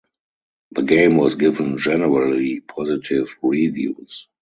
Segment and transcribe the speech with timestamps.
[0.71, 4.29] The game was given generally positive reviews.